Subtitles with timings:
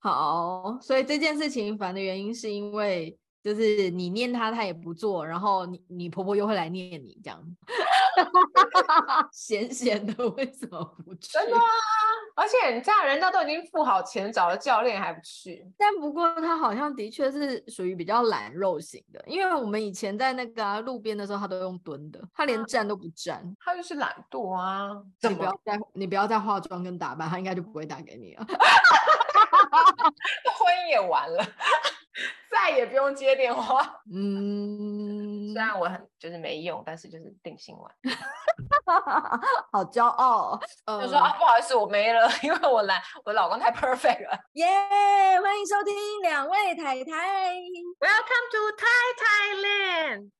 [0.00, 7.42] 好，所以这件事情烦的原因是因为，就是你念他，他也不做，然后你你婆婆又会来念你，这样，
[9.32, 11.32] 闲闲的为什么不去？
[11.32, 11.62] 真的啊！
[12.36, 24.90] 而且你家人家都已经付好钱找了教练还不去，但不过他好像的确是属于比较懒肉型的，因为我们以前在那个、啊、路边的时候，他都用蹲的，他连站都不站，他就是懒惰啊！
[25.28, 28.46] 你不要再你不要再化妆跟打扮，他应该就不会打给你了。
[30.58, 31.44] 婚姻也完了，
[32.50, 33.80] 再也不用接电话。
[34.12, 37.94] 嗯，虽然我很就是没用，但是就是定心丸。
[39.72, 44.38] 好骄傲，就说啊，不好意思，我没了，因为我来，我老公太 perfect 了。
[44.54, 47.54] 耶，yeah, 欢迎收听两位太太
[47.98, 50.30] ，Welcome to Thai Thailand。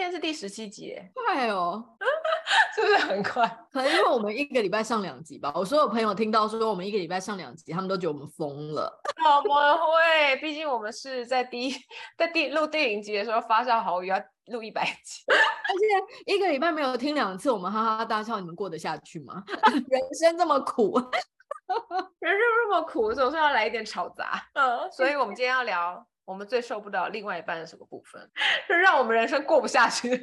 [0.00, 1.84] 天是第十七集，快哦，
[2.74, 3.46] 是不是很快？
[3.70, 5.52] 可能因为我们一个礼拜上两集吧。
[5.54, 8.90] 我所有朋友听到说我们一个礼拜上两集，他们都觉得我们疯了。
[9.14, 10.36] 怎么会？
[10.40, 11.74] 毕竟我们是在第一
[12.16, 19.44] 在第录电影集的时候发下豪语要录一百集， 而且一个礼拜没有听两次，我们哈哈大笑，你们过得下去吗？
[19.88, 24.42] 人生这么苦，人生这么苦，总是要来一点吵杂。
[24.54, 26.06] 嗯，所以我们今天要聊。
[26.30, 28.30] 我们最受不了另外一半的什么部分？
[28.68, 30.16] 就让我们人生过不下去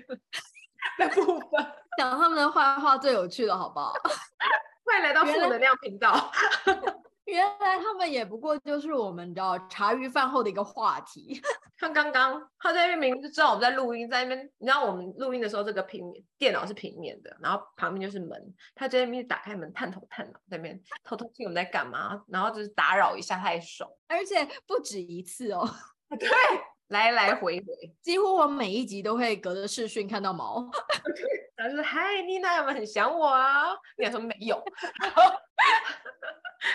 [0.97, 1.49] 的部分。
[1.99, 3.91] 讲他们的坏话最有趣了，好不好？
[4.85, 6.31] 欢迎来到负能量频道。
[7.27, 11.41] 原来他们也不过就是我们的茶余饭后的一个话题。
[11.77, 18.41] 像刚刚他在那边明明就知道我们在录音，在那边，你知道我们录音的时候，这个平面电脑是平面的，然后旁边就是门，
[18.73, 25.69] 他在那边打开门探头探脑，在那边偷偷听我们在干嘛，然后就是打扰一下，他也爽，而且不止一次哦。
[26.19, 26.29] 对，
[26.89, 27.65] 来来回回，
[28.01, 30.69] 几乎我每一集都会隔着视讯看到毛。
[31.57, 33.65] 他说：“嗨，妮娜，有没有很想我啊？”
[33.97, 34.63] 你俩说没有，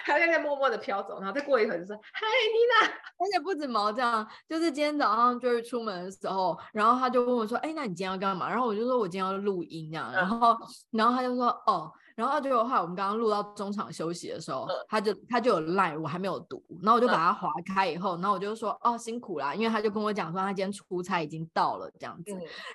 [0.04, 10.56] 还有在默默的飘走，然后再过一会儿就说：“嗨，妮娜。”而且不止毛这样，就是今天早上就是出门的时候，然后他就问我说：“哎，那你今天要干嘛？”然后我就说：“我今天要录音这样。”然后，
[10.90, 11.90] 然后他就说：“哦。”
[12.22, 22.32] 然后结果后来我们刚刚录到中场休息的时候，他就他就有赖我还没有读，然后我就把它划开以后，然后我就说哦辛苦啦，因为他就跟我讲说他今天出差已经到了这样子，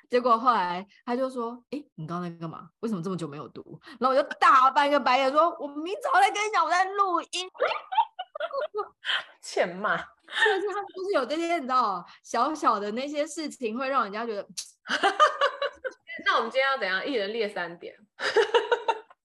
[0.09, 2.67] 结果后来他就说哎你刚刚在干嘛？
[2.81, 3.79] 为什么这么久没有读？
[3.99, 7.49] 然后我就大翻一个白眼说，我明早在跟你讲我在录音，
[9.41, 14.45] 欠骂，就是他就是有这些你知道小小的那些事情会让人家觉得，
[16.25, 17.05] 那我们今天要怎样？
[17.05, 17.95] 一人列三点。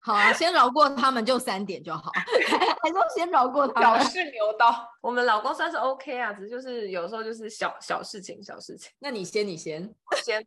[0.04, 2.10] 好啊，先饶过他们就三点就好，
[2.82, 4.00] 还说先饶过他们。
[4.00, 8.90] 小试牛刀，我们老公算是 OK 啊，只是就是有时候就是小小事情，小事情。
[8.98, 10.42] 那你先，你先，我先。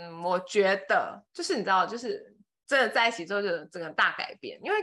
[0.00, 2.34] 嗯，我觉得就是你知道，就是
[2.66, 4.76] 真的在一起之后就整个大改变，因为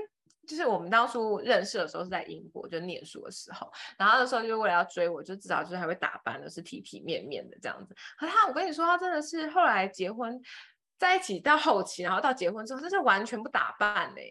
[0.48, 7.94] 就是我们当初认识的时候是在英国就念书的时候，然后那时候就为了要追我，就至少就是还会打扮的是体体面面的这样子。
[8.18, 10.42] 可是他，我跟你说，他真的是后来结婚。
[10.98, 14.22] 在一起到后期，然后到结婚之后，真是完全不打扮呢、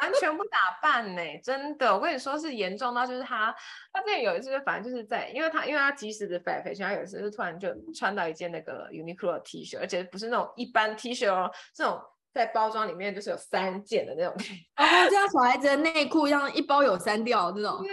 [0.00, 3.54] 完全不打扮呢、真的，我跟你说是严重到就是他，
[3.92, 12.00] 他之前有一次就反正就是在，因为他因为他及时的摆平去他有一次就突然就穿到一件那个 Uniqlo 的 T 恤，而且不是那种一般 T 恤哦，这种。
[12.38, 14.32] 在包装里面就是有三件的那种，
[14.76, 17.84] 然后，就像小孩子的内裤一样，一包有三条这种。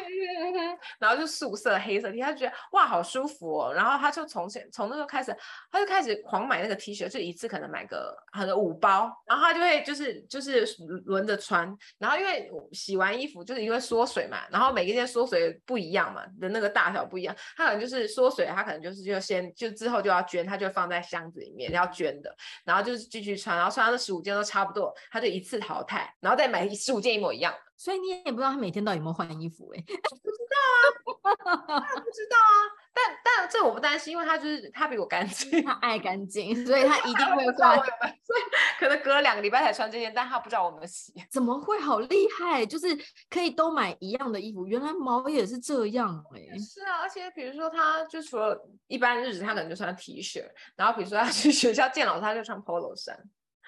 [1.00, 3.73] 然后就素色黑色 T，他就觉得哇好舒服哦。
[3.73, 5.35] 然后他就从前从那时候开始，
[5.72, 9.11] 他就开始狂买那个 T 恤，就一次可能买个可能五包。
[9.25, 10.63] 然后他就会就是就是
[11.05, 11.75] 轮着穿。
[11.97, 17.35] 然后因为洗完衣服就是因为缩水嘛，然后每一件缩水不一样嘛，的那个大小不一样。
[17.57, 22.31] 他可能就是缩水，他可能就是就先就之后就要捐，他就放在箱子里面要捐的。
[22.63, 24.34] 然后就是继续穿，然后穿到这十五件。
[24.35, 27.53] 都差不多，他就一次淘汰，然后再买十五件一模一样。
[27.78, 32.59] 所以你也不知道他每天到底有没有换衣服哎、欸，不知道啊，不知道啊。
[32.94, 37.76] 但但这我不担心，因为他就是他比我干净，他爱干净，所以他一定会换。
[37.76, 38.41] 所以
[38.79, 41.14] 可能隔了两个礼拜才穿这件，但他不知道我们洗。
[41.29, 42.66] 怎么会好厉害？
[42.66, 42.97] 就是
[43.29, 46.58] 可以都买一样的衣服，原来毛也是这样哎、欸。
[46.58, 48.58] 是啊，而且比如说他就除了
[48.88, 50.41] 一般日子，他可能就穿 T 恤，
[50.78, 53.22] 然后比如说他去学校见老师，他就穿 Polo 衫。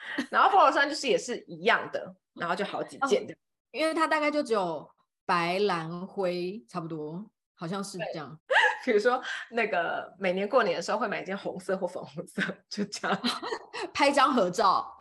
[0.31, 3.37] 然后 Polo 衫就是也是一样的，然后就好几件的，哦，
[3.71, 4.89] 因为它大概就只有
[5.25, 8.39] 白蓝灰差不多，好像是这样。
[8.85, 9.21] 比如说
[9.51, 13.21] 那个每年过年的时候会买一件红色或粉红色，就这样
[13.93, 14.95] 拍张合照。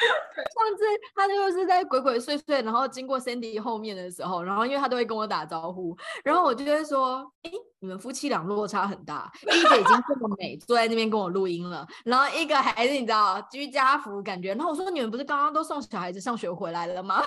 [0.36, 7.50] 上次他就是在鬼鬼祟祟，然后经过 Sandy 后面的时候，然后因为他都会跟我打招呼，然后我就会说：“哎，
[7.80, 17.22] 你们夫妻俩落差很大，一个已经这么美，坐在那边跟我录音了，然后一个还是你知道居家服感觉。”然后我说：“你们不是刚刚都送小孩子上学回来了吗？”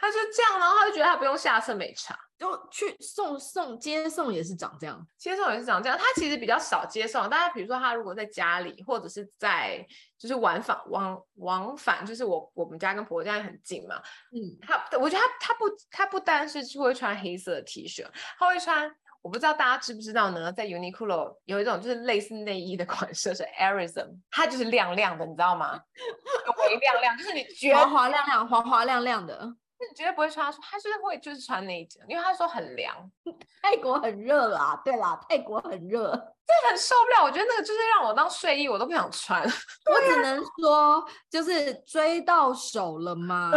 [0.00, 2.18] 他就这样，然后他就觉得他不用下车没差。
[2.38, 5.98] 就去送送接送也是长这样，接送也是长这样。
[5.98, 9.84] 他其实比较少接送，大家比如说他如果在家里或者是在
[10.18, 13.96] 就是往返往往返，就是我我们家跟婆婆家很近嘛。
[14.32, 18.04] 嗯，他我觉得他他不他不单是会穿黑色的 T 恤，
[18.38, 18.90] 他会穿
[19.22, 25.80] 我不知道大家知不知道呢，在 Uniqlo 有一种就是类似内衣的款式是 Airism，它就是亮亮的，你知道吗？
[26.68, 29.54] 微亮亮，就是你觉得滑滑亮亮、滑滑亮亮的。
[29.90, 32.94] 你绝对不会穿，他就是会就是穿那一件，因为他说很凉，
[33.62, 36.10] 泰国很热啦，对啦，泰国很热，
[36.46, 37.24] 这很受不了。
[37.24, 39.42] 我觉得那个就是让我当睡衣，我都不想穿。
[39.44, 43.52] 我只能说，就是追到手了嘛。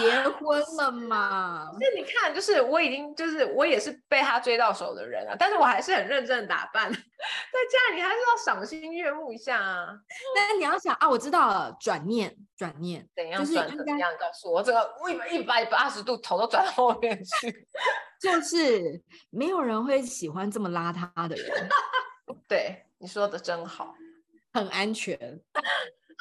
[0.00, 1.70] 结婚了嘛？
[1.78, 9.88] 那你看，就是我已经，就是我也是被他追到手的人了，但是我还是很认真的打扮， 在家里还是要赏心悦目一下啊。
[10.34, 13.68] 但是你要想啊，我知道了，转念，转念，怎样转？
[13.76, 14.62] 怎样告诉我？
[14.62, 17.66] 这个一百一百八十度头都转到后面去，
[18.20, 21.68] 就是没有人会喜欢这么邋遢的人。
[22.48, 23.94] 对，你说的真好，
[24.52, 25.40] 很安全。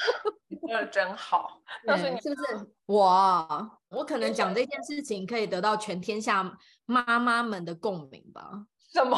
[0.47, 3.79] 你说的真好，但是你是不是我？
[3.89, 8.65] 我可能讲这件事情可以得到全天下妈妈们的共鸣吧？
[8.93, 9.17] 什么？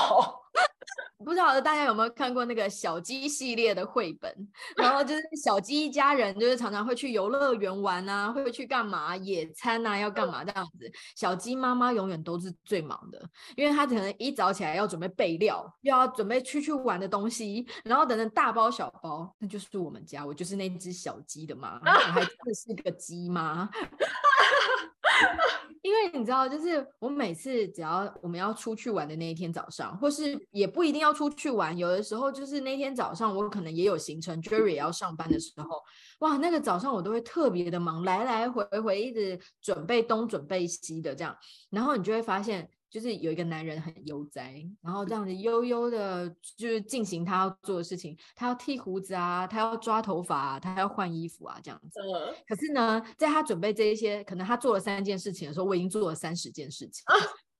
[1.25, 4.29] 不知道大家有没有看过那个小鸡系列的绘本？
[4.75, 10.91] 然后就是小鸡一家人，就是常常会去游乐园玩啊，会去干嘛野餐啊，要干嘛这样子。
[11.15, 13.21] 小鸡妈妈永远都是最忙的，
[13.55, 23.69] 因为她可能一早起来要准备备料，又要准备出去玩的东西，然后等等大包小包，那就是我们家，我就是那只小鸡的妈，我还真的是个鸡妈。
[25.83, 35.81] 因为你知道，就是我每次只要我们要出去玩的那一天早上，或是也不一定要出去玩，有的时候就是那天早上我可能也有行程，Jerry 也要上班的时候，
[36.19, 41.37] 哇，那个早上我都会特别的忙，来来回回一直准备东准备西的这样，
[41.69, 42.67] 然后你就会发现。
[42.93, 48.15] 就是有一个男人很悠哉，然后这样子悠悠的，就是进行他要做的事情。
[48.35, 51.99] 他要剃胡子啊，他要抓头发啊，他要换衣服啊，这样子。
[52.47, 57.03] 可是呢，在他准备这一些，可能他做了三件事情的时候，我已经做了三十件事情。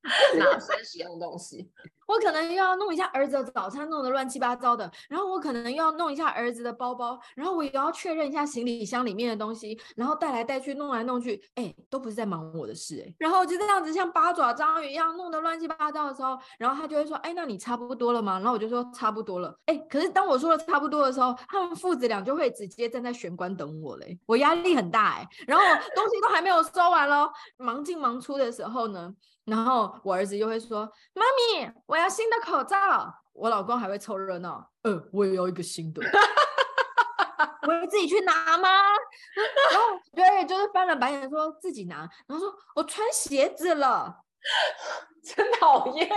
[0.38, 1.72] 哪三十样东西？
[2.06, 4.92] 我可能又要弄一下儿子的早餐，弄得乱七八糟的。
[5.08, 13.14] 然后我可能又要弄一下儿子的包包，然后我也要确认一下行李箱里面的东西，然后带来带去，弄来弄去，哎，都不是在忙我的事哎。
[13.18, 18.34] 然后就这样子像八爪章鱼一样弄得乱七八糟的时候，然后他就会说，哎，那你差不多了吗？
[18.34, 19.58] 然后我就说差不多了。
[19.68, 25.28] 哎，可是当我说了差不多的时候，他们父子俩就会直接站在玄关等我嘞，我压力很大哎。
[25.48, 25.64] 然后
[25.96, 29.14] 东西都还没有收完喽，忙进忙出的时候呢。
[29.46, 31.22] 然后我儿子就会说：“妈
[31.62, 36.02] 咪，我要新的口罩。”我老公还会凑热闹：“呃，我也要一个新的。
[37.68, 38.70] ”我要自己去拿吗？
[39.72, 44.16] 然后对，就是翻了白眼说自己拿，然后说我穿鞋子了，
[45.24, 46.10] 真讨厌。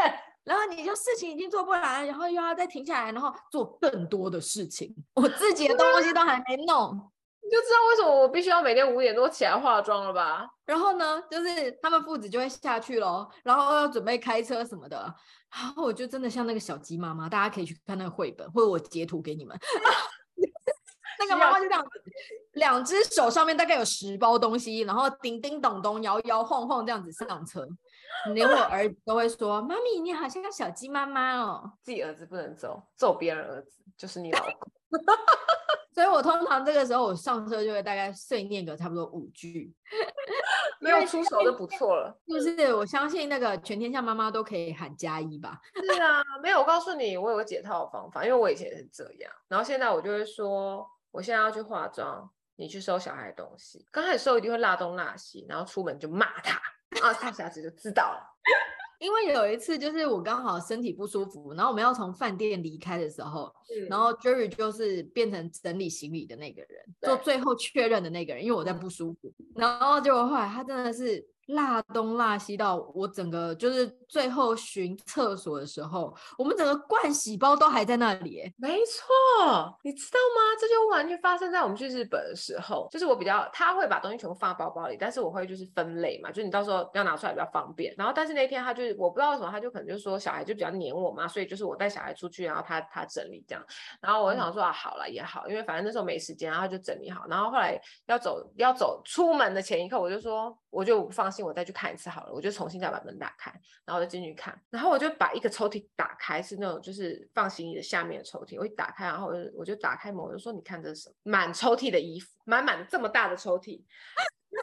[0.44, 7.11] 然后你就事情已经做不完，然后又要再停下来，然后做更多的事情，我自己的东西都还没弄。
[7.46, 10.44] 你就知道为什么我必须要每天五点多起来化妆了吧？
[10.64, 14.96] 然后呢，就是他们父子就会下去咯，然后要准备开车什么的。
[15.48, 19.56] 然后我就真的像那个小鸡妈妈，大家可以去看那个绘本，或者我截图给你们。
[21.19, 21.91] 那个妈妈就这样子，
[22.55, 27.67] 两只手上面大概有十包东西，然后叮叮咚咚、摇摇晃晃这样子上车。
[28.34, 34.53] 连我儿子都会说：“妈咪，你好像个小鸡妈妈哦。”自己儿子不能揍，揍别人儿子就是你老公。
[35.93, 39.74] 所以我通常这个时候我上车就会大概碎念个差不多五句，
[40.79, 42.15] 没有出手就不错了。
[42.29, 45.58] 就是我相信那个全天下妈妈都可以喊加一吧。
[45.74, 49.32] 是啊，没有，我告诉你，我有个解套的方法，因为我以前也是这样。
[49.48, 53.86] 然后现在我就会说，我现在要去化妆，你去收小孩的东西。
[53.91, 56.60] 刚开始收一定会落东落西，然后出门就骂他，
[56.91, 58.20] 然后他下次就知道了。
[58.98, 66.70] 因为有一次，就是我刚好身体不舒服，然后我们要从饭店离开的时候，嗯、然后 Jerry 就是变成整理行李的那个人，
[67.03, 69.32] 做最后确认的那个人，因为我在不舒服。
[69.55, 78.55] 然后结果后来他真的是落东辣西到我整个就是最后寻厕所的时候，我们整个盥洗包都还在那里、欸。
[78.56, 80.58] 没错，你知道吗？
[80.60, 82.88] 这就完全发生在我们去日本的时候。
[82.91, 87.94] 就是我比较，他会把东西全部放在包包里，但是我会就是分类嘛，就是你到时候要拿出来比较方便。
[87.96, 93.65] 然后，但是那天他就是我不知道为什么，他就可能就说小孩就比较黏我嘛，所以就是我带小孩出去，然后他他整理这样。
[94.00, 97.24] 然后我就想说啊，好了也好，因为反正那时候没时间，然后他就整理好。
[97.29, 103.51] 然后后来要走要走出门的前一刻，我就说我就放心，我再去看一次好了，我就重新再把门打开，
[103.87, 104.61] 然后我就进去看。
[104.69, 108.59] 然后我就把一个抽屉打开，是那种就是放行李的下面的抽屉。
[108.59, 111.15] 我一打开，然后我就我就打开门，我就说你看这是什么？
[111.23, 113.83] 满抽屉的衣服，满满的这么大的抽屉。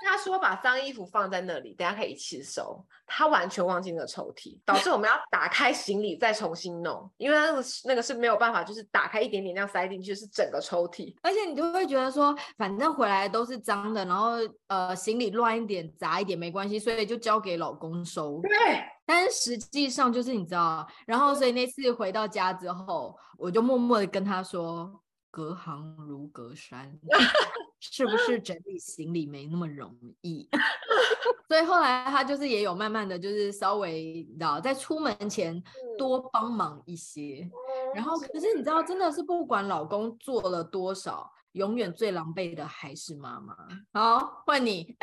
[0.04, 2.86] 他说把脏衣服放在那里，等下可以一起收。
[3.06, 11.14] 他完全忘记那个抽屉，导致我们要打开行李再重新弄，因为那个那个是没有办法，就是打开一点点这样塞进去，是整个抽屉。
[11.22, 14.32] 而且你就会觉得说，反正回来都是脏的，然后
[14.68, 18.42] 呃行李乱一点杂一点没关系，所以就交给老公收。
[18.42, 18.84] 对。
[19.06, 25.00] 但是实际上就是你知道，然后所以那次回到家之后，我就默默的跟他说。
[25.36, 26.96] 隔行如隔山，
[27.92, 30.48] 是不是整理行李没那么容易？
[31.50, 35.62] 所以后来他就是也有慢慢的就是稍微你知道，在出门前
[35.98, 37.48] 多帮忙一些。
[37.94, 43.56] 然后可是你知道，真的是不管老公做了多少，永远最狼狈的还是妈妈。
[43.94, 44.96] 好，换你，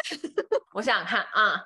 [0.72, 1.62] 我想想看啊。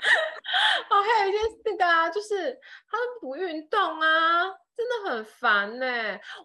[0.90, 4.44] 哦，还有一件事的啊，就是他们不运动啊。
[4.80, 5.86] 真的很烦呢、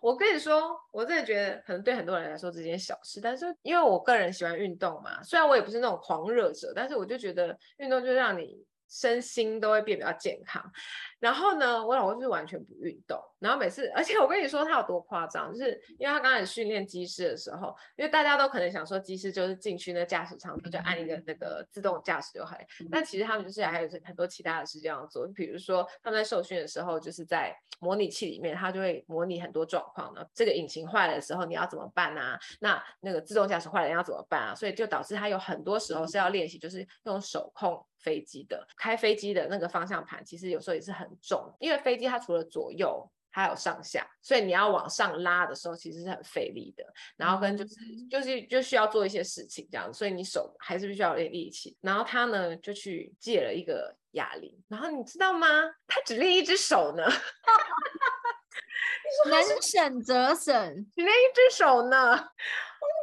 [0.01, 8.62] 我跟你说，我真的觉得可能对很多人来说这件小事，但是因为我个人喜欢运动嘛，虽然我也不是那种狂热者，但是我就觉得运动就让你
[8.95, 10.63] 身心都会变比较健康。
[11.19, 22.55] 然后呢，我老公就是完全不运动，然后每次，而且我跟你说他有多夸张，就是因为他刚开始训练机师的时候，因为大家都可能想说机师就是进去那驾驶舱就按一个那个自动驾驶就好，
[22.91, 32.39] 但其实他们就是还有很多其他的事这样做，比如说他们在受训的时候，就是在模拟器里面，他就会模拟很多状况呢，这个引擎坏了的时候你要怎么办啊？
[32.59, 34.53] 那那个自动驾驶坏了要怎么办啊？
[34.53, 41.09] 所以就导致他有很多时候是要练习，就是用手控飞机的，开飞机的那个方向盘，其实有时候也是很。
[41.21, 46.85] 重，因为飞机它除了左右，还有上下，所以你要往上拉的时候，其实是很费力的。
[47.15, 47.75] 然后跟就是
[48.12, 51.75] 就是就需要做一些事情这样，所以你手还是必须要有点力气。
[51.81, 55.47] 然后他呢就去借了一个哑铃，然后你知道吗？
[55.88, 57.03] 他只练一只手呢。
[59.29, 60.53] 能省则省，
[60.95, 62.29] 只练一只手呢。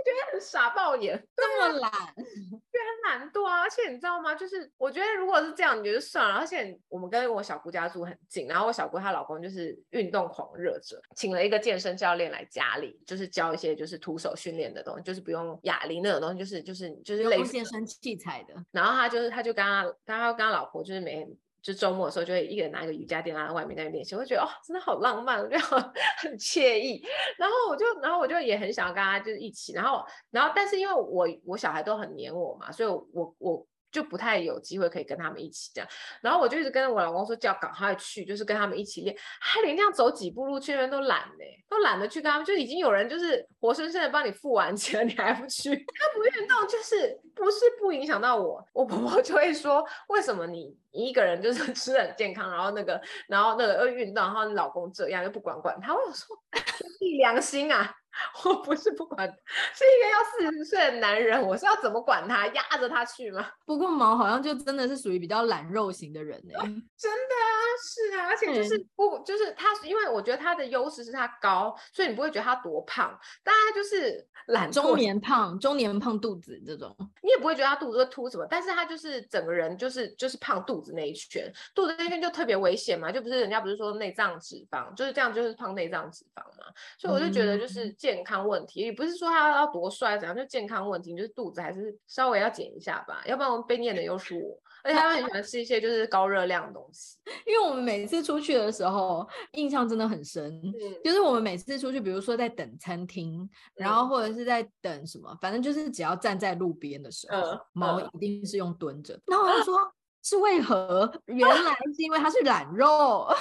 [0.04, 3.60] 觉得很傻爆眼， 这么懒，对，很懒惰啊！
[3.60, 4.34] 而且你知道吗？
[4.34, 6.34] 就是我觉得如果是这样，你觉得算了。
[6.34, 18.54] 而且我们跟我小姑家住很近，然后我小姑她老公就是运动狂热者，请了一个健身教练来家里，就是教一些就是徒手训练的东西，就是不用哑铃那种东西，就是就是就是类似健身器材的。
[18.70, 21.36] 然后他就是他就跟他他跟他老婆就是每天。
[21.62, 25.60] 就周末的时候，就会一个人拿一个瑜伽垫拉在外面在那练习，我觉得哦，真的好浪漫，我觉得
[26.18, 27.02] 很惬意。
[27.38, 33.66] 然后我就，然后我就也很想要跟他就是一起，然后，然后，但是因为我我小孩都很黏我嘛，所以我我。
[33.92, 35.88] 就不太有机会可以跟他们一起这样，
[36.22, 45.70] 然后我就一直跟我老公说叫赶快去，就是跟他们一起练，还连这样走几步路去那边都懒呢，都懒得去跟他们，就已经有人就是活生生的帮你付完钱，你还不去？
[45.76, 57.94] 他不运动就是不是不影响到我，我婆婆就会说，为什么你一个人就是吃很健康，然后那个然后那个又运动，然后你老公这样又不管管他，我有说天地良心啊。
[58.44, 59.26] 我不是不管，
[59.74, 63.48] 是一个要四十岁的男人，我是要怎么管他，压着他去吗？
[63.64, 66.62] 不过毛好像就真的是属于比较懒肉型的人呢、欸。
[66.98, 67.50] 真的啊，
[67.82, 86.66] 是啊，而且就是不就是他，因为我觉得他的优势是他高，所以你不会觉得他多胖，但他就是懒中年胖，中年胖肚子这种，你也不会觉得他肚子会凸什么，但是他就是整个人就是就是胖肚子那一圈，肚子那一圈就特别危险嘛，就不是人家不是说内脏脂肪就是这样，就是胖内脏脂肪嘛，
[86.98, 87.86] 所以我就觉得就是。
[87.86, 94.58] 嗯健康问题也不是说他要多帅怎样，就健康问题，就是肚子还是稍微要减一下吧，要不然我们被念的又是我。
[94.82, 97.16] 而且他们很喜欢吃一些就是高热量的东西，
[97.46, 109.16] 因为我们每次出去的时候印象真的很深，嗯、就是我们每次出去，比如说在等餐厅，然后或者是在等什么，嗯、反正就是只要站在路边的时候，嗯、猫一定是用蹲着。
[109.26, 109.92] 然后我就说、 嗯、
[110.24, 111.08] 是为何？
[111.26, 111.54] 原来
[111.94, 113.28] 是因为它是懒肉。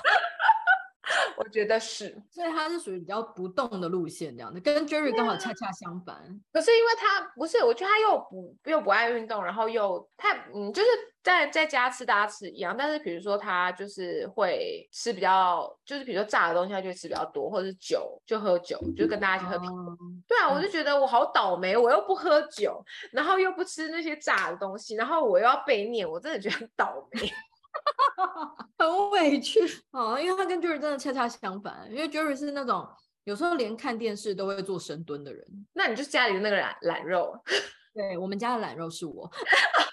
[1.38, 6.18] 我觉得是，所以他是属于比较不动的路线，这样的，跟 Jerry 刚好恰恰相反。
[6.52, 10.88] 可是因为他不是，我觉得他又不又不爱运动，然后又他嗯，就是
[11.24, 19.74] 在在家吃大家吃一样，但是比如说他就是会吃比较，就是比如说炸的东西，他就会吃比较多，或者是酒就喝酒，就跟大家一起喝啤酒。
[19.74, 27.32] 嗯、对啊，我就觉得我好倒霉，我又不喝酒，然后又不吃那些炸的东西，然后我又要被念，我真的觉得很倒霉。
[28.78, 29.60] 很委屈
[29.92, 32.88] 哦，因为他跟 Jerry 真的恰恰相反，因为 Jerry 是那种
[33.24, 35.46] 有时候连看电视都会做深蹲的人。
[35.74, 37.40] 那你就家里的那个懒懒肉。
[37.94, 39.30] 对，我们家的懒肉是我。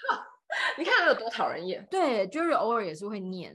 [0.77, 1.85] 你看有多讨人厌。
[1.91, 3.53] 对，Jerry 偶尔也是会念，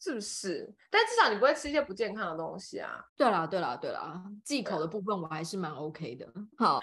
[0.00, 0.72] 是不是？
[0.90, 3.02] 但至少你不会吃一些不健康的东西啊。
[3.16, 6.26] 对啦，对啦，对啦，忌口的部分我还是蛮 OK 的。
[6.58, 6.80] 好，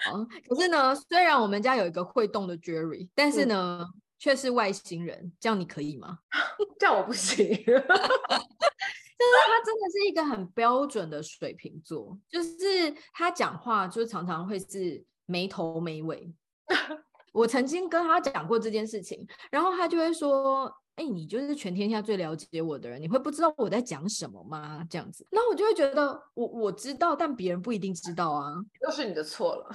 [0.48, 3.80] 可是呢，虽然我们家有一个会动的 Jerry，但是呢。
[3.82, 6.18] 嗯却是外星人，这样你可以吗？
[6.78, 7.46] 这样我不行。
[7.46, 16.32] 就是他真的是一个很标准的水瓶座，就是他讲话就常常会是没头没尾。
[17.32, 29.70] 我曾经跟他讲过这件事情，然后他就会说：“哎、欸，你就是全天下最了解我的人，你会不知道我在讲什么吗？”这样子，然后我就会觉得，我我知道，但别人不一定知道啊，又是你的错了。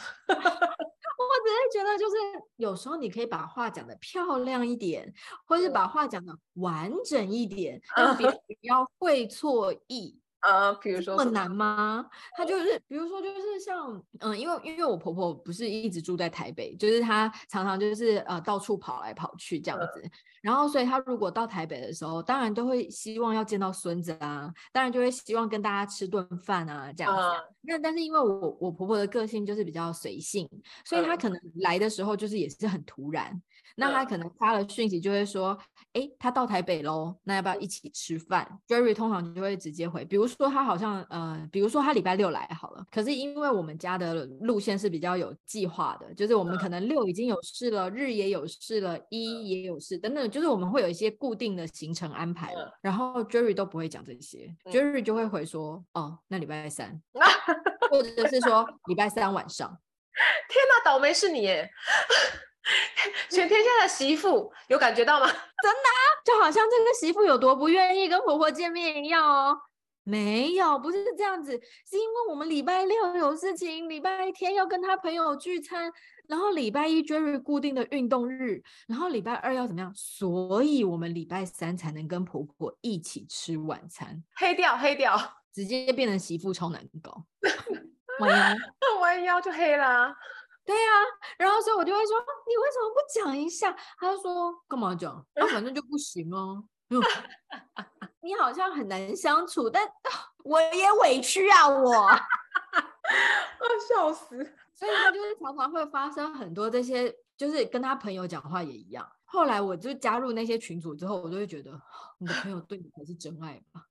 [1.33, 2.15] 我只是觉得，就是
[2.57, 5.11] 有时候你可以把话讲的漂亮一点，
[5.45, 10.19] 或是把话讲的完整一点，让别人不要会错意。
[10.43, 12.05] 呃，比如说这么难吗？
[12.35, 20.01] 他就是，比如说就是像，嗯，因为因为我婆婆不是一直住在台北，就是她常常就是呃到处跑来跑去这样子。
[20.03, 20.11] 嗯
[20.43, 27.21] 然后，所以她如果到台北的时候，当然都会希望要见到孙子啊，当然就会希望跟大家吃顿饭啊，这样子。
[27.61, 30.49] 那、嗯、但是因为我我婆婆的个性就是比较随性，
[30.83, 33.41] 所以她可能来的时候就是也是很突然。
[33.75, 35.57] 那他可能发了讯息，就会说
[35.93, 52.71] ：“哎、欸，他到台北喽，那要不要一起吃饭？”Jerry 通常就会直接回，比如说他好像呃，比如说他礼拜六来好了，可是因为我们家的路线是比较有计划的，就是我们可能六已经有事了，日也有事了，一也有事等等，就是我们会有一些固定的行程安排了。
[52.81, 57.01] 然后 Jerry 都不会讲这些，Jerry 就会回说：“哦，那礼拜三，
[57.89, 59.67] 或者是说礼拜三晚上。”
[60.47, 61.67] 天哪，倒霉是你耶！
[63.29, 65.25] 全天下的媳妇有感觉到吗？
[65.27, 69.57] 真的啊，就好像这个媳妇有多不愿意跟婆婆见面一样哦。
[70.05, 75.89] 没有，不是这样子，是因为我们礼拜六有事情，礼拜天要跟他朋友聚餐，
[76.27, 79.93] 然后礼拜一 Jerry 固定的运动日，然后礼拜二要怎么样？
[79.95, 84.21] 所以我们礼拜三才能跟婆婆一起吃晚餐。
[84.35, 85.17] 黑掉，黑掉，
[85.53, 87.23] 直接变成媳妇超难搞，
[88.19, 90.13] 弯腰，弯腰就黑了。
[90.65, 91.05] 对呀、啊，
[91.37, 92.17] 然后所以我就会说，
[92.47, 93.75] 你为什么不讲一下？
[93.99, 95.25] 他就说干嘛讲？
[95.35, 96.63] 那、啊、反正就不行哦。
[98.21, 99.85] 你好像很难相处，但
[100.43, 102.27] 我也委屈啊，我， 啊
[103.89, 104.37] 笑死。
[104.73, 109.09] 所以他就是常常会发生很多这些，就是跟他朋友讲话也一样。
[109.25, 111.71] 后来我就加入那些群组之后，我就会觉得
[112.19, 113.85] 你的朋友对你才是真爱吧？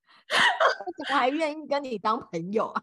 [0.87, 2.83] 我怎么还愿意跟你当朋友啊？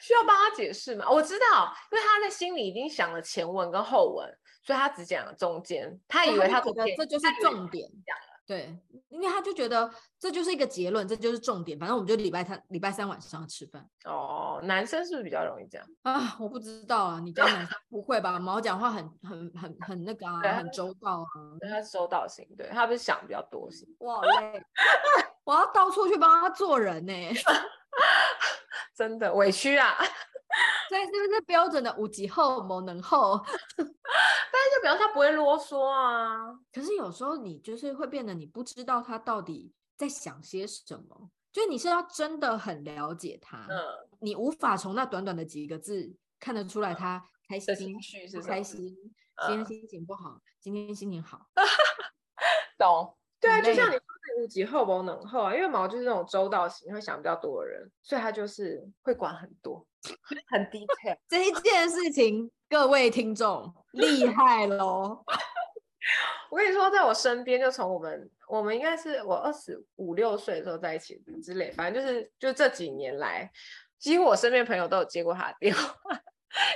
[0.00, 1.06] 需要帮他解释吗？
[1.10, 4.28] 我知道，因为他在心里已经想了前文跟后文，
[4.62, 5.98] 所以他只讲了中间。
[6.08, 7.88] 他以为他觉得这就是重点，
[8.46, 8.76] 对，
[9.10, 9.88] 因为他就觉得
[10.18, 11.78] 这就是一个结论，这就是重点。
[11.78, 13.88] 反正我们就礼拜三礼拜三晚上吃饭。
[14.04, 16.36] 哦，男生是不是比较容易这样啊？
[16.40, 18.40] 我不知道啊，你家男生不会吧？
[18.40, 21.26] 毛讲话很很很很那个啊，很周到啊。
[21.60, 23.86] 对他是周到型，对，他不是想比较多型。
[24.00, 24.60] 我好累，
[25.44, 27.32] 我要到处去帮他做人呢、欸。
[28.94, 29.96] 真的委屈啊！
[30.88, 33.40] 所以是不是标准的五级后某能后？
[33.76, 36.52] 但是就表示他不会啰嗦啊。
[36.72, 43.78] 可是有时候你就是会变得你不知道他到底在想些什么，就你是要真的很了解他，嗯，
[44.20, 48.94] 你无法从那短短的几个字看得出来他开心绪是开心，
[49.46, 51.46] 今天心情不好，嗯、今天心情好，
[52.76, 53.16] 懂。
[53.40, 53.94] 对啊，就像你
[54.40, 59.86] 说的无极厚谋能厚啊，因为毛就是那种周到型，会想比较多的人，所以他就是会管很多，
[60.50, 61.16] 很 detail。
[61.28, 65.24] 这一件事情，各位听众厉害喽！
[66.50, 73.50] 我跟你说，在我身边，就从我们我们应该是我二十五六岁的时候在一起之类，反正就是就这几年来，
[73.98, 75.92] 几乎我身边朋友都有接过他的电话。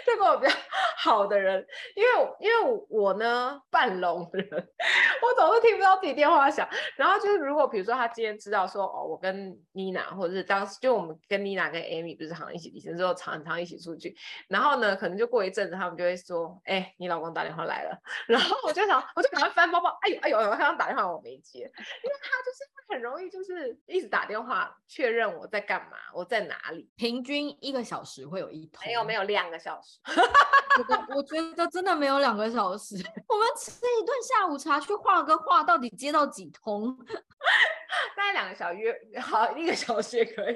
[0.07, 0.53] 这个我比较
[0.97, 6.69] 好的人，因为因为我呢半聋人， 我总是听不到自己电话响。
[6.97, 14.15] 然后就是如果比如说他今天知道说哦，我跟妮娜或者是当时就我们跟妮娜跟 Amy 不是常常一起旅行之后常常一起出去，
[14.49, 17.99] 然后呢可能就过一阵子他们就会说，哎，你老公打电话来了。
[18.29, 26.89] 然后我就想，我就赶快翻包包，哎呦哎呦，他刚打电话我没接，因为他就是很容易就是一直打电话确认我在干嘛，我在哪里。
[26.95, 29.59] 平均一个小时会有一通，没有没有两个。
[29.65, 29.99] 小时，
[31.15, 32.95] 我觉得真的没有两个小时。
[33.29, 36.97] 我们吃一顿下午茶去画个画，到底接到几通？
[38.17, 40.55] 大概两个小时，好一个小时也可以。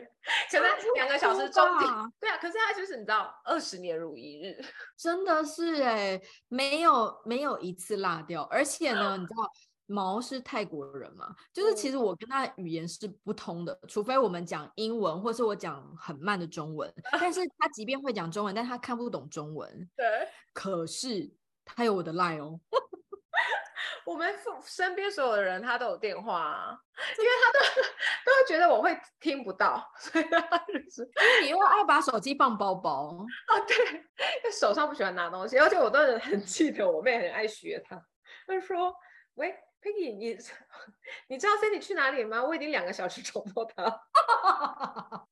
[0.50, 1.88] 可能两个小时中间，
[2.20, 2.36] 对啊。
[2.38, 4.60] 可是他就是你知道，二十年如一日，
[4.96, 8.42] 真的是哎，没有没有一次落掉。
[8.44, 9.50] 而且呢，你知道
[9.88, 16.92] 毛是泰国人嘛，就是其实我跟他语言是不通的，除非我们讲英文，或是我讲很慢的中文。
[17.18, 19.90] 但是他即便会讲中文，但他看不懂中文。
[19.96, 20.06] 对，
[20.52, 21.30] 可是
[21.64, 22.60] 他有我的 line 哦。
[24.04, 26.78] 我们身边所有的人他都有电话啊，
[27.18, 33.14] 因为他都都会觉得我会听不到，所以他就 是因为你又爱把手机放包包
[33.48, 38.02] 啊，对，因为手上不喜欢拿东西，而且我都很记得我妹很爱学他，
[38.46, 38.94] 他就说
[39.38, 40.36] ：“喂，Peggy，你
[41.30, 42.42] 你知道 Sandy 去哪里吗？
[42.42, 45.26] 我已经两个小时找不到他。”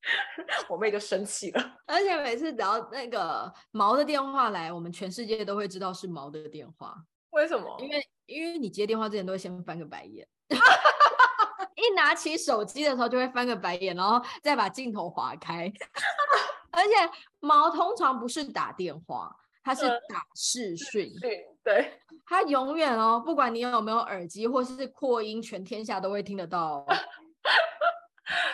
[0.70, 6.96] 我妹就生气了，而且每次只要那个毛的电话来，我们全世界都会知道是毛的电话。
[7.30, 7.76] 为什么？
[7.80, 10.26] 因为因为你接电话之前都会先翻个白眼，
[11.74, 15.72] 一拿起手机的时候就会翻个白眼，然后再把镜头划开。
[16.70, 16.90] 而且
[17.40, 21.10] 毛通常不是打电话，他是打视讯。
[21.66, 26.86] 对， 他永远哦，不管你有没有耳机或是扩音，全天下都会听得到哦。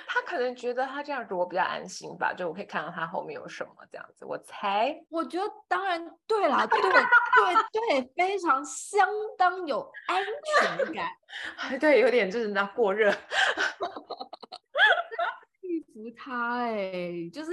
[0.07, 4.25] 他可能觉得他这样子我比较安心吧，就我可以看到他后面有什么这样子。
[4.25, 6.91] 我猜，我觉得当然对啦，对对
[8.01, 10.25] 对，非常相当有安
[10.61, 11.07] 全感。
[11.79, 13.11] 对，有点就是那过热。
[15.61, 17.51] 佩服他哎、欸，就是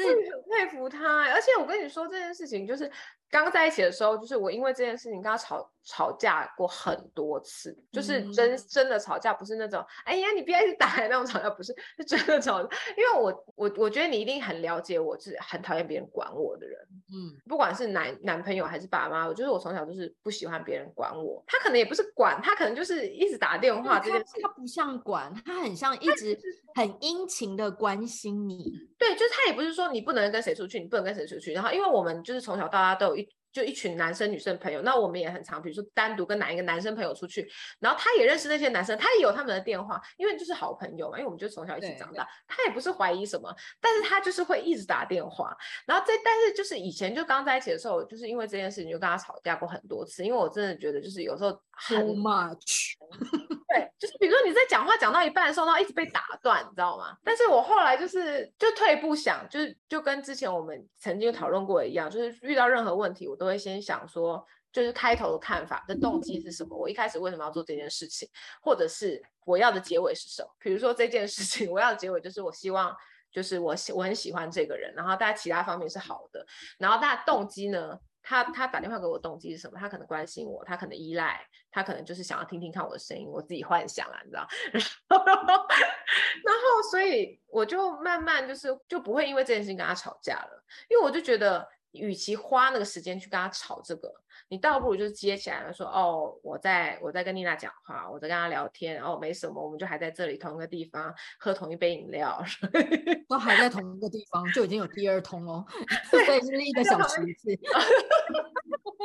[0.49, 2.89] 佩服他、欸，而且我跟你说这件事情就是。
[3.29, 12.69] 刚在一起的时候，就是我因为这件事情跟他吵吵架过很多次，就是真真的吵架，不是那种哎呀你不要一直打来那种吵架，不是，是真的吵架。
[12.97, 16.79] 因为我我我觉得你一定很了解我，是很讨厌别人管我的人，
[17.13, 21.43] 嗯，不管是男男朋友还是爸妈，我就是我从小就是不喜欢别人管我。
[21.47, 26.37] 他可能也不是管，他可能就是一直打电话这件事，他不像管，他很像一直
[26.75, 28.73] 很殷勤的关心你。
[28.99, 31.53] 对，就是他也不是说你不能跟谁出去，你不能跟谁出去。
[31.53, 33.27] 然后因为我们就是从小到大都有一。
[33.51, 45.57] 就一群男生女生朋友，那我们也很常，比如说单独跟哪一个男生朋友出去，然后他也认识那些男生，他也有他们的电话，因为就是好朋友嘛，因为我们就从小一起长大，他也不是怀疑什么，但是他就是会一直打电话，
[45.87, 52.93] 然后这但是就是以前就刚在一起的时候，就是因为这件事情就跟他吵架过很多次，因为我真的觉得就是有时候很 much。
[53.69, 57.15] 对，就是比如说你在讲话讲到一半的时候，然后一直被打断，你知道吗？
[57.23, 66.75] 但是我后来就是就退一步想，就是就跟之前我们曾经讨论过一样，就是遇到任何问题，我都会先想说，就是开头的看法的动机是什么？
[66.75, 68.27] 我一开始为什么要做这件事情？
[68.59, 70.49] 或者是我要的结尾是什么？
[70.57, 72.91] 比如说这件事情， 我要的结尾就是我希望，
[73.31, 76.43] 就是我喜我很喜欢这个人，然后大家其他方面是好的，
[76.79, 77.99] 然后大家动机呢？
[78.21, 79.79] 他他打电话给我动机是什么？
[79.79, 84.47] 他可能关心我，他可能依赖，他可能就是想要听听看我的声音，我自己幻想啊，你知道？
[85.09, 94.13] 然后所以我就慢慢就是就不会因为这件事情跟他吵架了，因为我就觉得，与其花那个时间去跟他吵这个，
[94.49, 102.43] 你倒不如就是接起来了说，哦，我在我在跟丽娜讲话，我在跟她聊天，哦，没什么，我们就还在这里同一个地方喝同一杯饮料，
[103.29, 105.63] 都还在同一个地方，就已经有第二通哦，
[106.11, 107.49] 对， 所以是一个小时一次。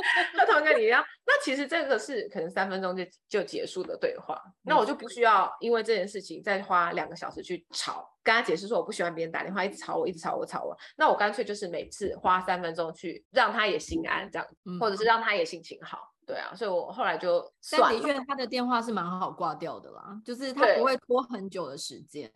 [0.36, 10.76] 他同跟你一样，那其实这个是可能三分钟就就结束的对话，那我就不需要因为这件事情再花两个小时去吵，跟他解释说我不喜欢别人打电话，一直吵我，一直吵我，吵我。
[10.96, 16.52] 那我干脆就是每次花三分钟去让他也心安，这样，嗯、或者是让他也心情好，对啊。
[16.54, 22.30] 所以我后来就但的确他的电话是蛮好挂掉的啦，就是他不会拖很久的时间。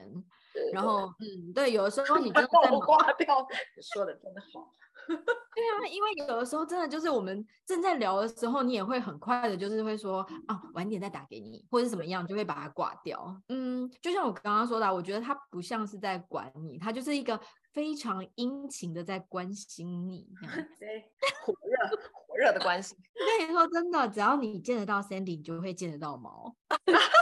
[0.72, 3.46] 然后，嗯，对，有的时候你真的 在挂掉，
[3.94, 4.74] 说的真的好。
[5.58, 13.40] 对啊，因为有的时候真的就是我们正在聊的时候，你也会很快的，就是会说啊，晚点再打给你，或者是怎么样，就会把它挂掉。
[13.48, 17.40] 嗯，就像我刚刚说的，我觉得他不像是在管你，他就是一个
[17.72, 20.28] 非常殷勤的在关心你，
[20.78, 21.10] 对，
[21.44, 22.96] 火热火热的关心。
[23.18, 26.54] 我跟你说真的，只要你见得到 Sandy，你就会见得到毛，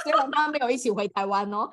[0.03, 1.73] 虽然他没有一起回台湾哦。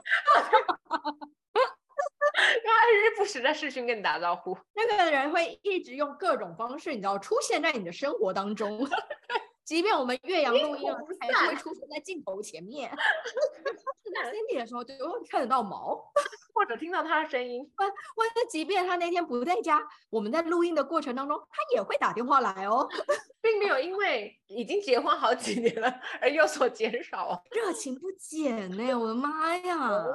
[2.63, 8.87] 他日日不时的视讯跟你打招呼，那个人会一直用各种方式，你知道，出现在你的生活当中。
[9.65, 12.91] 即便我们岳阳录音，还是会出现在镜头前面。
[14.13, 15.95] 那 Sandy 的时候，就会看得到毛，
[16.53, 17.67] 或者听到他的声音。
[17.77, 22.87] 万万一，即便他那天不在家，我们在录音的过程当中，他也会打电话来哦，
[23.41, 28.95] 并没有因为已经结婚好几年了而有所减少，热情不减呢、欸。
[28.95, 30.05] 我的妈呀，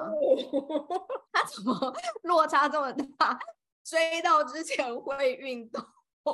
[1.32, 3.37] 他怎么落差这么大？
[3.82, 5.82] 追到之前会运动。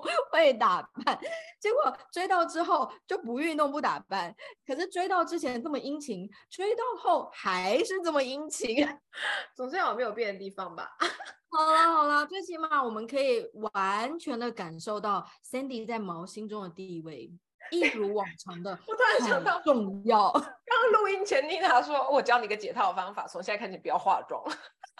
[0.30, 1.18] 会打扮，
[1.60, 4.34] 结果追到之后就不运动不打扮。
[4.66, 8.86] 可是追到之前这么殷勤，追到后还是这么殷勤，
[9.54, 10.90] 总是有没有变的地方吧？
[11.50, 17.30] 好了好了，最起码我们可以完全的感受到 Sandy 在毛心中的地位。
[17.70, 18.78] 一如往常的。
[18.86, 20.30] 我突然想到重要。
[20.30, 24.42] 刚刚录音前，妮娜说：“我教你个解套方法，从现在开始不要化妆。”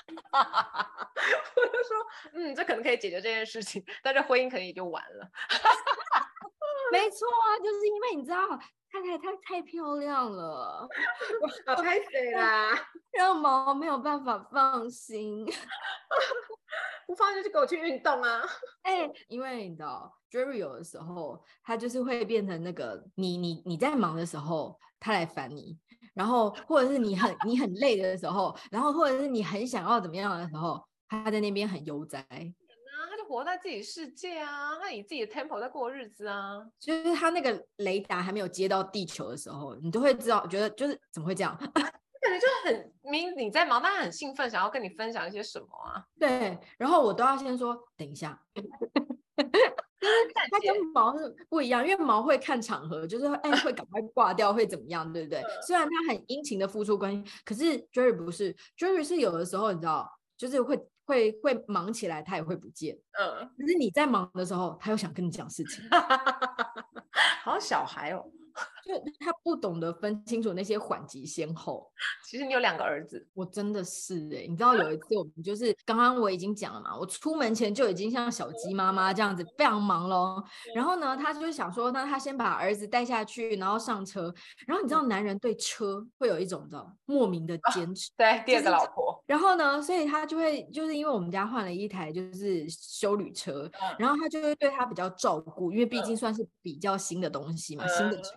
[1.57, 5.31] 我就说：“嗯，这可能可以解决这件事情，但是婚姻可能也就完了。
[6.93, 8.39] ”没错啊，就是因为你知道。
[8.95, 10.87] 太太她太漂亮了，
[11.67, 12.71] 我拍谁啦？
[13.11, 15.45] 让毛没有办法放心，
[17.05, 18.41] 不放心就给我去运动啊！
[18.83, 25.77] 哎、欸，因为你知道，Jerry 有的时候他就是会变成那个你你你在忙的时候，他来烦你，
[26.15, 32.25] 然后或者是你很你很累的时候，然后或者是你很想要怎么样的时候，他在那边很悠哉。
[33.07, 36.59] 他就活在自己世界啊，他以自己的 tempo 在过日子啊。
[36.81, 41.55] 就是他那个雷达还没有接到地球的时候，你都会知道，觉得就是怎么会这样？
[42.25, 46.03] 感觉就很明你在忙，但他很兴奋，想要跟你分享一些什么啊？
[46.19, 48.41] 对，然后我都要先说等一下。
[50.51, 55.43] 他跟毛是不一样，因为毛会看场合，就是哎会赶快挂掉，会怎么样，对不对？
[55.67, 60.79] 虽然他很殷勤的付出关心，可是 Jerry 不是，Jerry 是有的时候你知道，就是会。
[61.07, 62.97] 会会忙起来，他也会不见。
[63.21, 65.85] 嗯，可是你在忙的时候，他又想跟你讲事情。
[67.45, 68.25] 好像小孩哦。
[68.85, 71.91] 就他不懂得分清楚那些缓急先后。
[72.25, 80.43] 其实你有两个儿子，我真的是哎、欸，你知道有一次我们就是刚刚我已经讲了嘛，我出门前就已经像小鸡妈妈这样子非常忙喽。
[80.75, 84.33] 然后呢，他就想说，那他先把儿子带下去，然后上车。
[84.67, 88.11] 然后你知道男人对车会有一种的莫名的坚持。
[88.17, 89.23] 对，第二个老婆。
[89.27, 98.33] 然后呢，所以他就会就是因为我们家换了一台就是修旅车，然后他就会对他比较照顾，因为毕竟算是比较新的东西嘛，新的车。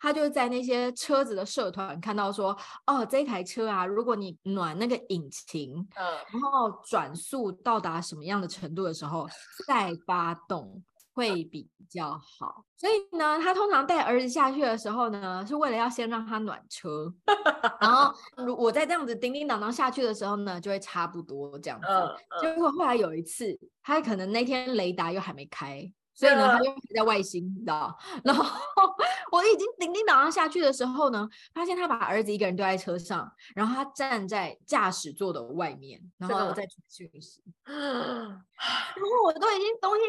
[0.00, 9.28] 他就在那些车子的社团看到说，哦，这台车啊，如果你暖那个引擎，嗯，然后转速到达什么样的程度的时候
[9.66, 10.82] 再发动
[11.12, 12.64] 会比较好。
[12.76, 17.12] 所以呢，他通常带儿子下去的时候呢，是为了要先让他暖车，
[17.80, 21.86] 然后如我在这样子叮叮当当下去的时候呢，就会差不多这样子。
[22.40, 25.92] 结果后来有一次，他可能那天雷达又还没开。
[26.20, 27.98] 所以呢，他就在外星，你知道？
[28.22, 28.44] 然后
[29.32, 40.02] 我已经叮叮当当下去的时候呢，发现他把儿子一个人丢在车上，然后他站在驾驶座的外面，然后我在传讯息，然后我都已经东西。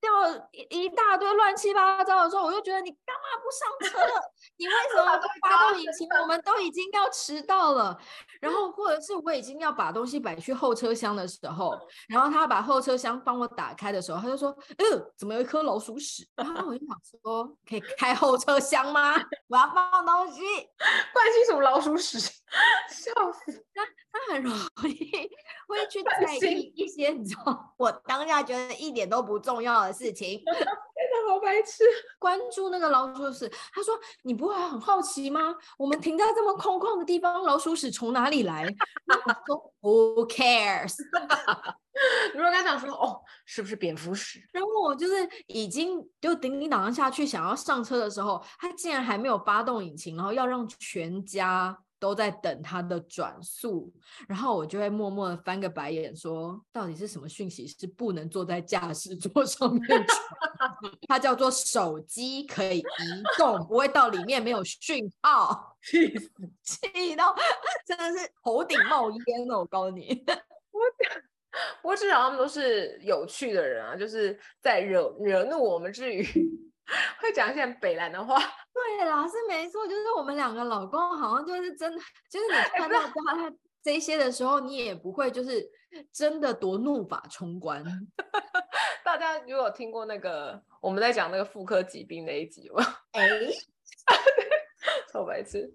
[0.00, 4.14] 掉了一一大堆乱七八糟的时候，我就觉得你干嘛不上车？
[4.56, 6.08] 你为什么不发动引擎？
[6.20, 7.98] 我们都已经要迟到了。
[8.40, 11.76] 然后或者是我已经要把东西摆去后车厢的时候，
[12.08, 19.14] 然后他把后车厢帮我打开的时候，他就说：“嗯，怎么有一颗老鼠屎？”然后我就想说：“可以开后车厢吗？
[19.48, 20.40] 我要放东西。
[21.12, 22.18] ”关心什么老鼠屎？
[22.88, 23.64] 笑死！
[23.74, 24.52] 他他很容
[24.84, 25.30] 易
[25.66, 31.84] 会去在意一些你知道，我当下觉得一点都不重要的事情， 真的好白痴。
[32.18, 35.54] 关注那个老鼠屎，他说：“你不会很好奇吗？
[35.78, 38.64] 我们停在这么空旷的地方，老鼠屎从哪里来？”
[39.06, 40.96] 我说：“Who cares？”
[42.32, 51.76] 如果他想说：“哦，是不是蝙蝠屎？”然后我就是已经就叮叮当当下去想要上车的时候，他竟然还没有发动引擎，然后要让全家。
[51.98, 53.92] 都在等他的转速，
[54.28, 60.18] 然后我就会默默的翻个白眼，说到底是什么讯息是不能坐在驾驶座上面传？
[61.08, 62.82] 它叫做手机可以移
[63.36, 65.76] 动，不会到里面没有讯号。
[65.82, 66.30] 气死，
[66.62, 67.34] 气到
[67.86, 70.24] 真的是头顶冒烟了，我告诉你，
[70.72, 70.80] 我
[71.90, 76.24] 我知道他们都是有趣的人啊，就是在惹惹怒我们之余。
[77.20, 78.36] 会讲一些北兰的话，
[78.72, 85.68] 对啦，是没错，就是我们两个老公好像就是真的，就是你看到他他这些的时候，你也不会就是
[86.12, 87.84] 真的多怒发冲冠。
[89.04, 92.84] 大家如果听过那个我们在讲那个妇科疾病那一集吗？
[93.12, 93.28] 哎，
[95.12, 95.72] 臭白痴。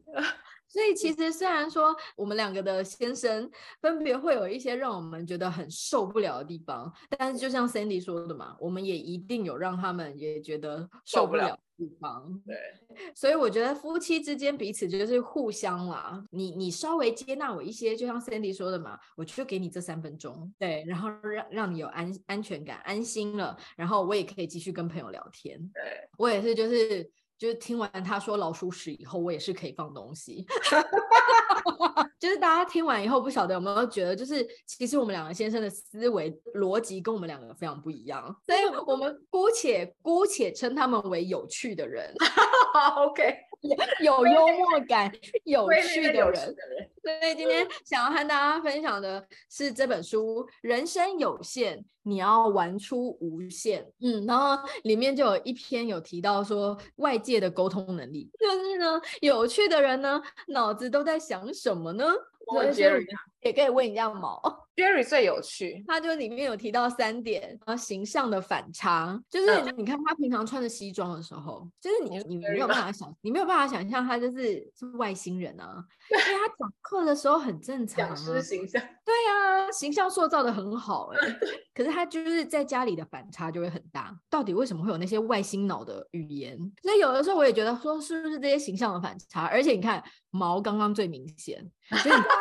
[0.73, 3.47] 所以其实虽然说我们两个的先生
[3.79, 12.41] 分别会有一些让我们觉得很受不了的地方，但是就像 Sandy 说的嘛，我们也一定有让他们也觉得受不了的地方。
[12.43, 12.57] 对，
[13.13, 16.23] 所以我觉得夫妻之间彼此就是互相啦。
[16.31, 25.59] 你你稍微接纳我一些，就像 Sandy 说的嘛，我就给你这三分钟，对，然后让让你有安安全感、安心了，然后我也可以继续跟朋友聊天。
[25.71, 27.11] 对，我也是就是。
[27.43, 30.45] 就是听完他说老鼠屎以后，我也是可以放东西。
[32.17, 42.15] 就是大家听完以后，不晓得有没有觉得，就是其实我们两个先生的思维逻辑跟我们两个非常不一样，所以我们姑且姑且称他们为有趣的人。
[43.05, 43.35] OK。
[44.03, 45.09] 有幽默感、
[45.45, 46.55] 有趣的人，
[47.01, 53.81] 所以今天想要和大家分享的是这本书《人生有限，你要玩出无限》。
[54.01, 62.05] 嗯，然后里面就有一篇有提到说外界的沟通能力， 就是呢，有趣的人呢，脑子都在想什么呢？
[62.47, 62.99] 我觉得
[63.43, 64.41] 也可以问一下毛。
[64.75, 75.77] Jerry 最有趣，他就里面有提到三点，然后形象的反差，就是你看他平常穿着西装的时候，嗯、就是你你没有办法想，你没有办法想象他就是是外星人啊，
[76.09, 81.39] 因为他讲课的时候很正常、啊，讲师形象，对啊，形象塑造的很好哎、欸，
[81.75, 86.57] 可是他就是在家里的反差就会很大，到底为什么会有那些外星脑的语言？
[86.81, 92.35] 所以有的时候我也觉得说是不是这些形象的反差，而且你看毛刚刚最明显，所以你知道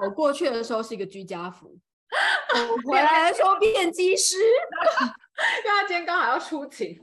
[0.00, 1.78] 走过去的时候是一个居家服。
[2.54, 6.96] 我回来的时候变机师， 因为他今天刚好要出勤，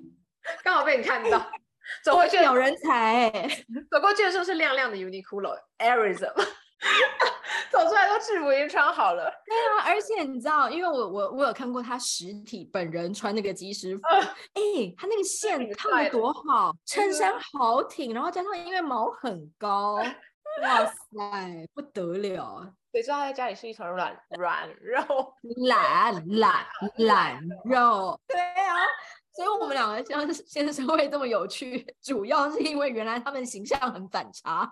[0.63, 1.51] 刚好被你看到。
[2.05, 6.33] 走过去有人才、欸， 走过去的时候是亮亮的 Uniqlo Airism，
[7.69, 9.25] 走出来都制服已经穿好了。
[9.45, 19.95] 对啊，而且你知道，因为我我我有看过他实体本人穿那个机师服，哎、呃欸，他那个线烫的多好，衬衫好挺，然后加上因为毛很高，
[20.61, 22.73] 哇塞，不得了。
[22.91, 25.33] 所以说他在家里是一团软软 肉，
[25.67, 26.65] 懒懒
[26.97, 28.19] 懒肉。
[28.27, 28.75] 对啊，
[29.33, 34.71] 所以我们两个相先生会这么有趣，主要是因为原来他们形象很反差。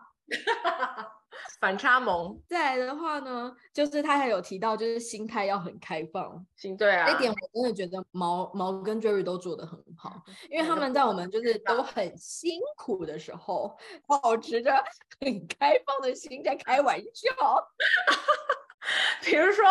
[1.60, 2.41] 反差萌。
[2.47, 6.45] 再来的话呢，就是他还有提到，就是心态要很开放。
[6.56, 14.71] 心对啊，这点我真的觉得毛毛跟 Jerry 都做得很好，因为他们在我们就是都很辛苦的时候，保持着
[15.19, 17.67] 很开放的心在开玩笑。
[19.21, 19.65] 比如说，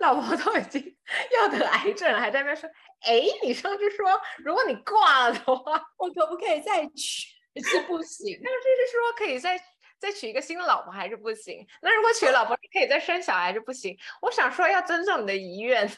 [0.00, 0.82] 老婆都已经
[1.38, 2.68] 要得癌症了，还在那边说
[3.02, 4.06] ：“哎，你上次说，
[4.44, 7.28] 如果你挂了的话，我可不可以再娶？”
[7.62, 9.56] 是不行，但是就是说可以再。
[10.00, 11.64] 再娶一个新的老婆还是不行。
[11.82, 13.96] 那如果娶了老婆，你可以再生小孩还是不行？
[14.22, 15.88] 我想说要尊重你的遗愿，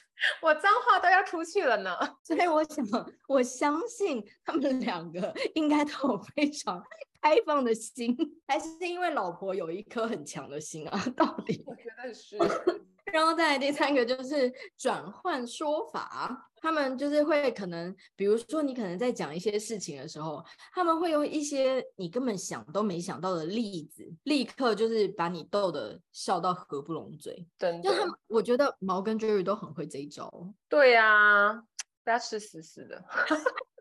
[0.43, 1.97] 我脏话都要出去了呢。
[2.25, 2.85] 所以我想，
[3.29, 6.83] 我相信他们两个应该都有非常
[7.21, 8.17] 开放的心，
[8.49, 11.05] 还是因为老婆有一颗很强的心啊？
[11.17, 11.63] 到底？
[11.65, 12.37] 我觉得是。
[13.13, 27.45] 然后再来第三个就是转换说法，他们就是会可能，比如说你可能在讲一些事情的时候，他们会用一些你根本想都没想到的例子，立刻就是把你逗得笑到合不拢嘴。
[27.59, 30.31] 真的，就他们，我觉得毛跟 Jerry 都很会这一招。
[30.69, 31.63] 对呀、啊，
[32.05, 33.05] 不要吃死死的。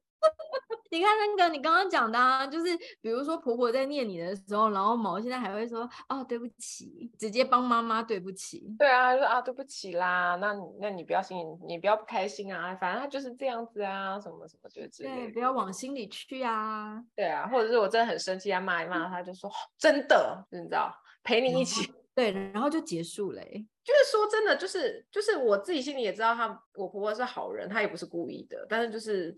[0.92, 8.76] 你看那个，你刚刚讲的啊，就是比如说婆婆在念你的时候，然后毛现在还会说哦，对不起，直接帮妈妈对不起。
[8.78, 15.16] 对啊，说啊对不起啦，那那你不要心里，你不要不开心啊，反正他就是这样子啊，什么什么就是之类的。
[15.16, 17.02] 对，不要往心里去啊。
[17.16, 21.90] 对啊，或者是我真的很生气啊，骂一骂他，就说、哦、真的，你知道，陪你一起。
[22.14, 23.42] 对，然后就结束了。
[23.42, 29.34] 就是说真的，就是就是我自己心里也知道他，我婆婆是好人，她也不是故意的，但是就是。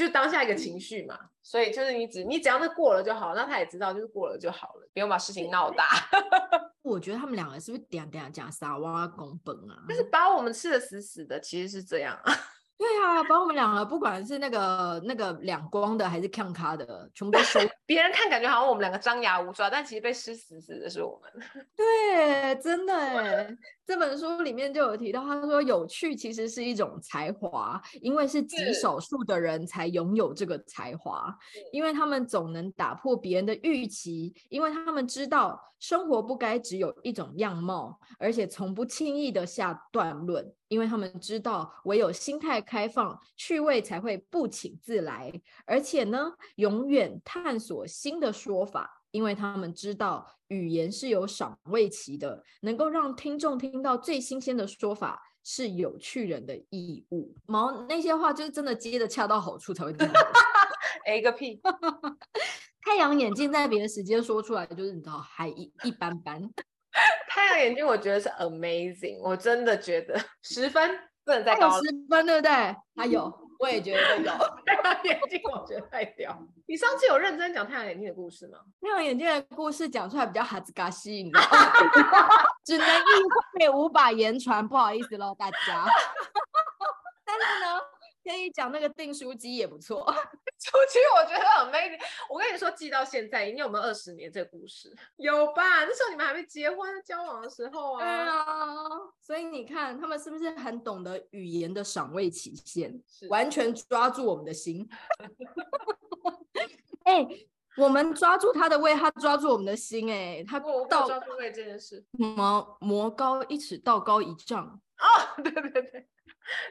[0.00, 5.86] 就当下一个情绪嘛，所以就是你只你只要那过了就好，那他也知道就是过了就好了，不用把事情闹大。
[6.80, 9.84] 我觉得他们两个是不是点点讲撒哇公本啊？
[9.88, 12.32] 就是把我们吃的死死的，其实是这样啊。
[12.80, 17.60] 对啊，把我们两个不管是那个那个两光的还是看咖的，全部都收。
[17.84, 21.66] 别人看感觉好像我们两个张牙舞爪，但其实被吃死死的是我们。
[21.76, 23.56] 对，真的哎，
[23.90, 31.36] 这本书里面就有提到，他说有趣其实是一种才华，因为是极少数的人才拥有这个才华，
[31.72, 40.48] 因为他们总能打破别人的预期，因为他们知道生活不该只有一种样貌，而且从不轻易的下断论。
[40.68, 45.32] 因为他们知道，唯有心态开放，趣味才会不请自来。
[45.66, 57.34] 而且呢，永远探索新的说法，因为他们知道语言是有赏味期的，能够让听众听到最新鲜的说法是有趣人的义务。
[57.46, 60.20] 毛那些话就是真的接的恰到好处才会听到。
[61.06, 61.60] A 个屁！
[62.82, 66.42] 太阳眼镜在别的时间说出来，就是你知道还一一般般。
[67.28, 70.90] 太阳眼镜我觉得是 amazing，我真的觉得十分
[71.24, 71.74] 不能再高了。
[71.74, 72.50] 十分对不对？
[72.96, 74.32] 还有，我也觉得有。
[74.66, 76.36] 太阳眼镜我觉得太屌。
[76.66, 78.58] 你上次有认真讲太阳眼镜的故事吗？
[78.80, 81.72] 太阳眼镜的故事讲出来比较哈兹嘎西，你知道吗？
[82.64, 83.02] 只能意
[83.58, 85.56] 会无法言传，不好意思喽，大家。
[87.24, 87.80] 但是呢，
[88.24, 90.06] 可以讲那个订书机也不错。
[90.60, 91.98] 其实我觉得很 amazing。
[92.28, 94.94] 我跟你说，记到现在，你有没有二十年这个故事？
[95.16, 95.84] 有吧？
[95.84, 98.00] 那时候你们还没结婚交往的时候啊。
[98.00, 98.74] 对啊，
[99.20, 103.02] 所以你看，他们是不是很懂得语言的赏味期限？
[103.28, 104.86] 完全抓住我们的心。
[107.04, 110.40] 哎、欸，我们抓住他的胃，他抓住我们的心、欸。
[110.40, 114.78] 哎，他倒抓住胃这件事，什么魔高一尺，道高一丈。
[114.98, 115.06] 哦，
[115.42, 116.06] 对对对，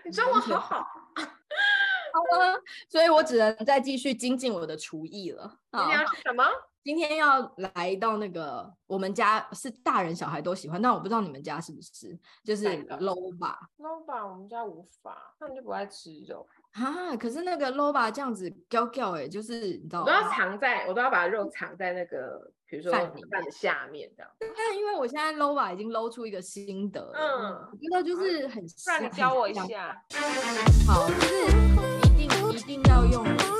[0.06, 0.88] 你中文好好。
[2.90, 5.60] 所以我只能再继续精进我的厨艺了。
[5.72, 6.44] 今天要吃什么？
[6.82, 12.66] 今天要来到那个我们家是大人小孩都喜欢，但我不知道你们家是不是，就是
[13.00, 13.60] low 吧。
[13.78, 16.48] low 吧，我们家无法，他们就不爱吃肉。
[16.72, 17.16] 啊！
[17.18, 20.06] 可是那个萝卜这样子焦焦哎，就是你知道吗？
[20.06, 24.32] 我都要藏在，我都要把肉藏在那个，比如说饭饭的下面这样。
[24.40, 30.02] 但因为我现在萝卜已经搂出一个心得，嗯，我觉得就是很，不然你教我一下。
[30.88, 31.08] 好，
[32.60, 33.59] 一定要用。